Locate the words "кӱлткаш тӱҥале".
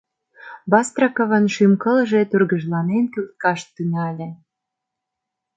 3.13-4.29